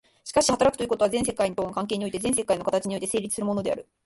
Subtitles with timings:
[0.23, 3.87] しかし働くということは、全世界との関係において、全世界の形において成立するのである。